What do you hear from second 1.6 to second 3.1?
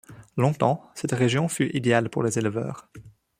idéale pour les éleveurs.